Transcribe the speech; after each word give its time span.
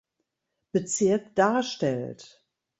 Bezirk 0.73 1.35
darstellt. 1.35 2.43